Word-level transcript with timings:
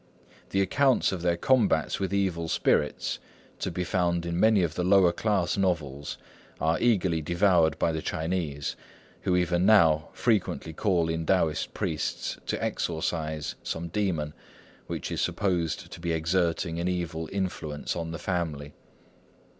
The 0.49 0.61
accounts 0.61 1.11
of 1.11 1.21
their 1.21 1.37
combats 1.37 1.99
with 1.99 2.11
evil 2.11 2.47
spirits, 2.47 3.19
to 3.59 3.69
be 3.69 3.83
found 3.83 4.25
in 4.25 4.39
many 4.39 4.63
of 4.63 4.73
the 4.73 4.83
lower 4.83 5.11
class 5.11 5.57
novels, 5.57 6.17
are 6.59 6.79
eagerly 6.79 7.21
devoured 7.21 7.77
by 7.77 7.91
the 7.91 8.01
Chinese, 8.01 8.75
who 9.21 9.35
even 9.35 9.63
now 9.63 10.09
frequently 10.13 10.73
call 10.73 11.07
in 11.07 11.27
Taoist 11.27 11.75
priests 11.75 12.39
to 12.47 12.63
exorcise 12.63 13.53
some 13.61 13.89
demon 13.89 14.33
which 14.87 15.11
is 15.11 15.21
supposed 15.21 15.91
to 15.91 15.99
be 15.99 16.13
exerting 16.13 16.79
an 16.79 16.87
evil 16.87 17.29
influence 17.31 17.95
on 17.95 18.09
the 18.09 18.17
family. 18.17 18.73